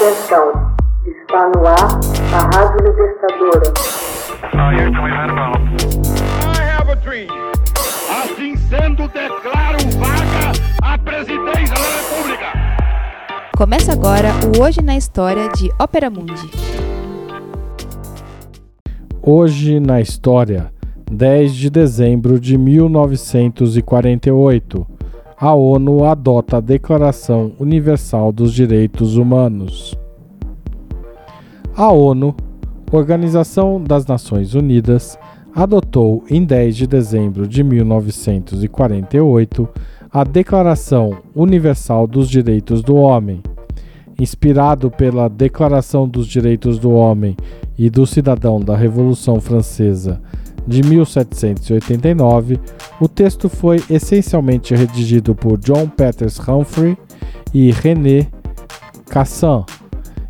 Atenção, 0.00 0.48
está 1.04 1.52
no 1.54 1.60
ar 1.66 2.00
a 2.32 2.40
Rádio 2.56 2.80
Libertadora. 2.86 3.68
Assim 8.08 8.56
sendo, 8.56 9.06
declaro 9.08 9.76
vaga 9.98 10.52
a 10.82 10.96
presidência 10.96 11.74
da 11.74 11.82
República. 11.98 12.46
Começa 13.54 13.92
agora 13.92 14.30
o 14.56 14.62
Hoje 14.62 14.80
na 14.80 14.96
História 14.96 15.50
de 15.50 15.70
Ópera 15.78 16.08
Mundi. 16.08 16.50
Hoje 19.20 19.78
na 19.80 20.00
História, 20.00 20.72
10 21.10 21.54
de 21.54 21.68
dezembro 21.68 22.40
de 22.40 22.56
1948 22.56 24.86
a 25.40 25.54
ONU 25.54 26.04
adota 26.04 26.58
a 26.58 26.60
Declaração 26.60 27.52
Universal 27.58 28.30
dos 28.30 28.52
Direitos 28.52 29.16
Humanos. 29.16 29.98
A 31.74 31.90
ONU, 31.90 32.36
Organização 32.92 33.82
das 33.82 34.04
Nações 34.04 34.54
Unidas, 34.54 35.18
adotou 35.54 36.22
em 36.28 36.44
10 36.44 36.76
de 36.76 36.86
dezembro 36.86 37.48
de 37.48 37.64
1948 37.64 39.66
a 40.12 40.24
Declaração 40.24 41.16
Universal 41.34 42.06
dos 42.06 42.28
Direitos 42.28 42.82
do 42.82 42.96
Homem. 42.96 43.42
Inspirado 44.20 44.90
pela 44.90 45.26
Declaração 45.26 46.06
dos 46.06 46.26
Direitos 46.26 46.78
do 46.78 46.90
Homem 46.90 47.34
e 47.78 47.88
do 47.88 48.06
Cidadão 48.06 48.60
da 48.60 48.76
Revolução 48.76 49.40
Francesa 49.40 50.20
de 50.66 50.82
1789, 50.82 52.60
o 53.00 53.08
texto 53.08 53.48
foi 53.48 53.82
essencialmente 53.88 54.74
redigido 54.74 55.34
por 55.34 55.58
John 55.58 55.88
Peters 55.88 56.38
Humphrey 56.38 56.98
e 57.52 57.72
René 57.72 58.26
Cassin. 59.08 59.64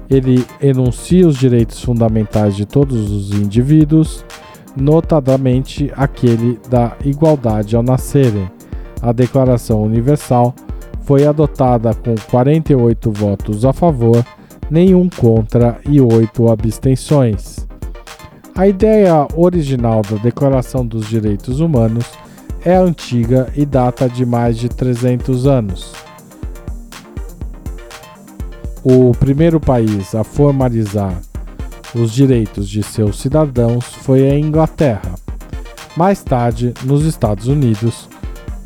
Ele 0.09 0.45
enuncia 0.62 1.27
os 1.27 1.37
direitos 1.37 1.83
fundamentais 1.83 2.55
de 2.55 2.64
todos 2.64 3.11
os 3.11 3.33
indivíduos, 3.33 4.25
notadamente 4.77 5.92
aquele 5.97 6.58
da 6.69 6.97
igualdade 7.05 7.75
ao 7.75 7.83
nascerem. 7.83 8.48
A 9.02 9.12
Declaração 9.12 9.83
Universal 9.83 10.55
foi 11.02 11.27
adotada 11.27 11.92
com 11.92 12.14
48 12.30 13.11
votos 13.11 13.64
a 13.64 13.73
favor, 13.73 14.25
nenhum 14.70 15.08
contra 15.08 15.80
e 15.89 16.00
oito 16.00 16.48
abstenções. 16.48 17.67
A 18.55 18.69
ideia 18.69 19.27
original 19.34 20.02
da 20.02 20.17
Declaração 20.19 20.86
dos 20.86 21.08
Direitos 21.08 21.61
Humanos 21.61 22.06
é 22.64 22.75
antiga 22.75 23.48
e 23.56 23.64
data 23.64 24.08
de 24.08 24.27
mais 24.27 24.56
de 24.56 24.69
300 24.69 25.47
anos. 25.47 25.92
O 28.83 29.12
primeiro 29.12 29.61
país 29.61 30.14
a 30.14 30.25
formalizar 30.25 31.20
os 31.94 32.12
direitos 32.12 32.69
de 32.69 32.83
seus 32.83 33.20
cidadãos 33.20 33.84
foi 33.84 34.30
a 34.30 34.39
Inglaterra. 34.39 35.14
Mais 35.97 36.22
tarde, 36.22 36.72
nos 36.84 37.05
Estados 37.05 37.47
Unidos, 37.47 38.08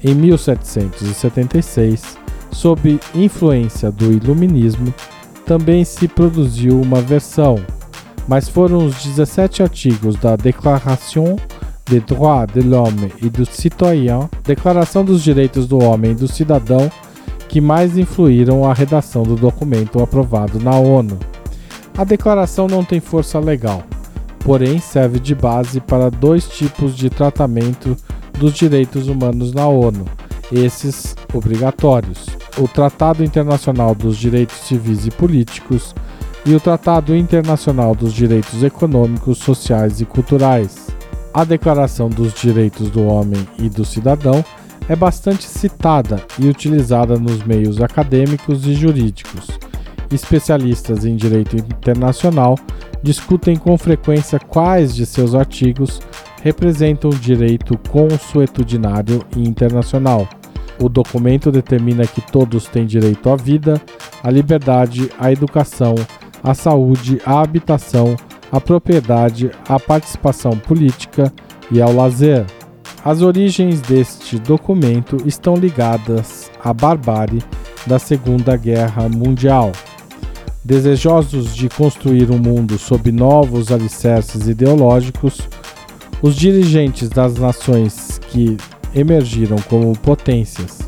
em 0.02 0.14
1776, 0.14 2.18
sob 2.52 3.00
influência 3.14 3.90
do 3.90 4.12
Iluminismo, 4.12 4.94
também 5.46 5.84
se 5.84 6.06
produziu 6.06 6.80
uma 6.80 7.00
versão 7.00 7.58
mas 8.26 8.48
foram 8.48 8.86
os 8.86 9.02
17 9.04 9.62
artigos 9.62 10.16
da 10.16 10.36
Declaration 10.36 11.36
des 11.86 12.00
droits 12.00 12.46
de 12.46 12.62
l'homme 12.62 13.08
et 13.22 13.30
du 13.30 13.44
citoyen, 13.44 14.28
Declaração 14.44 15.04
dos 15.04 15.22
Direitos 15.22 15.66
do 15.66 15.78
Homem 15.82 16.12
e 16.12 16.14
do 16.14 16.28
Cidadão, 16.28 16.90
que 17.48 17.60
mais 17.60 17.96
influíram 17.96 18.64
a 18.64 18.72
redação 18.72 19.22
do 19.22 19.36
documento 19.36 20.02
aprovado 20.02 20.58
na 20.58 20.76
ONU. 20.76 21.18
A 21.96 22.02
declaração 22.02 22.66
não 22.66 22.84
tem 22.84 22.98
força 23.00 23.38
legal, 23.38 23.84
porém 24.40 24.80
serve 24.80 25.20
de 25.20 25.34
base 25.34 25.80
para 25.80 26.10
dois 26.10 26.48
tipos 26.48 26.96
de 26.96 27.08
tratamento 27.08 27.96
dos 28.38 28.54
direitos 28.54 29.08
humanos 29.08 29.52
na 29.52 29.68
ONU, 29.68 30.04
esses 30.50 31.14
obrigatórios: 31.32 32.26
o 32.58 32.66
Tratado 32.66 33.22
Internacional 33.22 33.94
dos 33.94 34.16
Direitos 34.16 34.56
Civis 34.56 35.06
e 35.06 35.10
Políticos 35.10 35.94
e 36.44 36.54
o 36.54 36.60
Tratado 36.60 37.14
Internacional 37.14 37.94
dos 37.94 38.12
Direitos 38.12 38.62
Econômicos, 38.62 39.38
Sociais 39.38 40.00
e 40.00 40.04
Culturais. 40.04 40.83
A 41.34 41.42
Declaração 41.42 42.08
dos 42.08 42.32
Direitos 42.32 42.90
do 42.90 43.04
Homem 43.04 43.44
e 43.58 43.68
do 43.68 43.84
Cidadão 43.84 44.44
é 44.88 44.94
bastante 44.94 45.42
citada 45.42 46.22
e 46.38 46.46
utilizada 46.46 47.16
nos 47.18 47.42
meios 47.42 47.80
acadêmicos 47.80 48.64
e 48.68 48.74
jurídicos. 48.74 49.48
Especialistas 50.12 51.04
em 51.04 51.16
direito 51.16 51.56
internacional 51.56 52.56
discutem 53.02 53.56
com 53.56 53.76
frequência 53.76 54.38
quais 54.38 54.94
de 54.94 55.04
seus 55.04 55.34
artigos 55.34 56.00
representam 56.40 57.10
direito 57.10 57.76
consuetudinário 57.90 59.20
e 59.36 59.40
internacional. 59.42 60.28
O 60.80 60.88
documento 60.88 61.50
determina 61.50 62.06
que 62.06 62.20
todos 62.20 62.66
têm 62.66 62.86
direito 62.86 63.28
à 63.28 63.34
vida, 63.34 63.82
à 64.22 64.30
liberdade, 64.30 65.10
à 65.18 65.32
educação, 65.32 65.96
à 66.44 66.54
saúde, 66.54 67.20
à 67.26 67.40
habitação, 67.40 68.14
à 68.54 68.60
propriedade, 68.60 69.50
à 69.68 69.80
participação 69.80 70.52
política 70.52 71.32
e 71.72 71.82
ao 71.82 71.92
lazer. 71.92 72.46
As 73.04 73.20
origens 73.20 73.80
deste 73.80 74.38
documento 74.38 75.16
estão 75.26 75.56
ligadas 75.56 76.52
à 76.62 76.72
barbárie 76.72 77.42
da 77.84 77.98
Segunda 77.98 78.56
Guerra 78.56 79.08
Mundial. 79.08 79.72
Desejosos 80.64 81.52
de 81.52 81.68
construir 81.68 82.30
um 82.30 82.38
mundo 82.38 82.78
sob 82.78 83.10
novos 83.10 83.72
alicerces 83.72 84.46
ideológicos, 84.46 85.40
os 86.22 86.36
dirigentes 86.36 87.08
das 87.08 87.34
nações 87.34 88.20
que 88.28 88.56
emergiram 88.94 89.56
como 89.68 89.98
potências, 89.98 90.78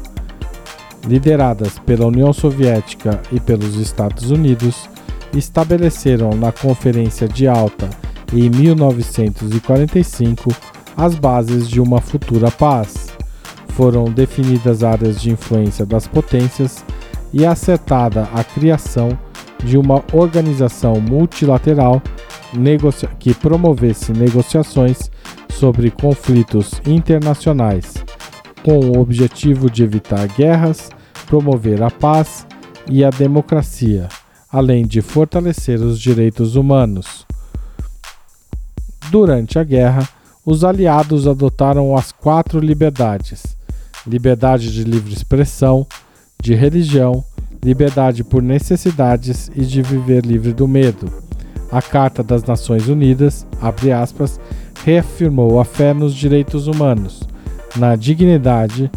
lideradas 1.05 1.81
pela 1.81 2.07
União 2.07 2.33
Soviética 2.33 3.21
e 3.33 3.41
pelos 3.41 3.75
Estados 3.75 4.31
Unidos, 4.31 4.89
estabeleceram 5.35 6.31
na 6.31 6.53
Conferência 6.53 7.29
de 7.29 7.47
Alta 7.47 7.91
em 8.33 8.51
1945 8.51 10.51
as 10.97 11.15
bases 11.15 11.69
de 11.69 11.81
uma 11.81 12.01
futura 12.01 12.51
paz. 12.51 13.09
Foram 13.69 14.05
definidas 14.05 14.83
áreas 14.83 15.21
de 15.21 15.31
influência 15.31 15.85
das 15.85 16.07
potências 16.07 16.85
e 17.33 17.45
acertada 17.45 18.29
a 18.33 18.43
criação 18.43 19.11
de 19.63 19.77
uma 19.77 20.03
organização 20.13 21.01
multilateral 21.01 22.01
que 23.19 23.35
promovesse 23.35 24.13
negociações 24.13 25.11
sobre 25.51 25.91
conflitos 25.91 26.81
internacionais, 26.87 27.95
com 28.63 28.79
o 28.79 28.99
objetivo 28.99 29.69
de 29.69 29.83
evitar 29.83 30.27
guerras, 30.29 30.91
promover 31.27 31.83
a 31.83 31.91
paz 31.91 32.47
e 32.89 33.05
a 33.05 33.11
democracia 33.11 34.09
além 34.57 34.87
de 34.87 35.03
fortalecer 35.03 35.79
os 35.83 36.01
direitos 36.01 36.57
humanos. 36.57 37.27
Durante 39.11 39.59
a 39.59 39.63
guerra, 39.63 40.09
os 40.47 40.65
aliados 40.65 41.27
adotaram 41.27 41.95
as 41.95 42.11
quatro 42.11 42.59
liberdades: 42.59 43.55
liberdade 44.07 44.73
de 44.73 44.83
livre 44.83 45.13
expressão, 45.13 45.87
de 46.43 46.55
religião, 46.55 47.23
liberdade 47.63 48.25
por 48.25 48.43
necessidades 48.43 49.51
e 49.55 49.63
de 49.63 49.83
viver 49.83 50.25
livre 50.25 50.55
do 50.55 50.67
medo. 50.67 51.13
A 51.71 51.83
Carta 51.83 52.23
das 52.23 52.43
Nações 52.43 52.89
Unidas, 52.89 53.47
aspas, 53.95 54.41
reafirmou 54.83 55.61
a 55.61 55.67
fé 55.67 55.93
nos 55.93 56.15
direitos 56.15 56.67
humanos, 56.67 57.29
na 57.77 57.95
dignidade 57.95 58.91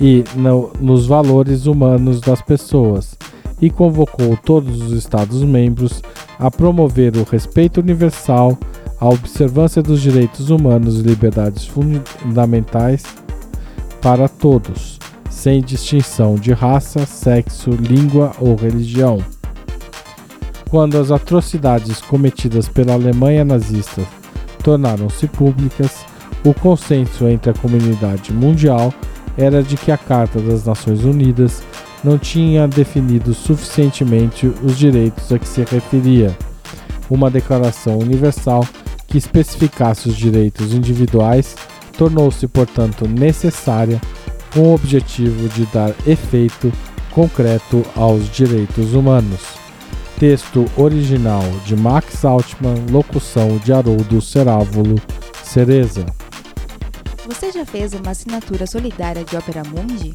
e 0.00 0.24
no, 0.34 0.72
nos 0.80 1.06
valores 1.06 1.66
humanos 1.66 2.20
das 2.20 2.42
pessoas, 2.42 3.16
e 3.60 3.70
convocou 3.70 4.36
todos 4.36 4.82
os 4.82 4.92
Estados-membros 4.92 6.02
a 6.38 6.50
promover 6.50 7.16
o 7.16 7.24
respeito 7.24 7.80
universal, 7.80 8.58
a 9.00 9.08
observância 9.08 9.82
dos 9.82 10.00
direitos 10.00 10.50
humanos 10.50 10.98
e 10.98 11.02
liberdades 11.02 11.66
fundamentais 11.66 13.04
para 14.00 14.28
todos, 14.28 14.98
sem 15.30 15.62
distinção 15.62 16.34
de 16.34 16.52
raça, 16.52 17.06
sexo, 17.06 17.70
língua 17.70 18.32
ou 18.38 18.54
religião. 18.54 19.18
Quando 20.70 20.98
as 20.98 21.10
atrocidades 21.10 22.00
cometidas 22.00 22.68
pela 22.68 22.94
Alemanha 22.94 23.44
nazista 23.44 24.02
tornaram-se 24.62 25.26
públicas, 25.28 26.04
o 26.44 26.52
consenso 26.52 27.26
entre 27.28 27.50
a 27.50 27.54
comunidade 27.54 28.32
mundial 28.32 28.92
era 29.36 29.62
de 29.62 29.76
que 29.76 29.90
a 29.90 29.96
Carta 29.96 30.40
das 30.40 30.64
Nações 30.66 31.04
Unidas 31.04 31.62
não 32.04 32.18
tinha 32.18 32.68
definido 32.68 33.32
suficientemente 33.32 34.46
os 34.46 34.76
direitos 34.76 35.32
a 35.32 35.38
que 35.38 35.48
se 35.48 35.62
referia. 35.62 36.36
Uma 37.08 37.30
declaração 37.30 37.98
universal 37.98 38.66
que 39.06 39.16
especificasse 39.16 40.08
os 40.08 40.16
direitos 40.16 40.74
individuais 40.74 41.56
tornou-se, 41.96 42.46
portanto, 42.46 43.08
necessária 43.08 44.00
com 44.52 44.60
o 44.60 44.74
objetivo 44.74 45.48
de 45.48 45.64
dar 45.66 45.94
efeito 46.06 46.72
concreto 47.10 47.84
aos 47.96 48.28
direitos 48.30 48.92
humanos. 48.92 49.40
Texto 50.18 50.64
original 50.76 51.42
de 51.64 51.74
Max 51.74 52.24
Altman, 52.24 52.74
locução 52.90 53.58
de 53.58 53.72
Haroldo 53.72 54.20
Cerávulo 54.20 54.96
Cereza. 55.42 56.06
Você 57.26 57.50
já 57.50 57.64
fez 57.64 57.94
uma 57.94 58.10
assinatura 58.10 58.66
solidária 58.66 59.24
de 59.24 59.36
Opera 59.36 59.62
Mundi? 59.64 60.14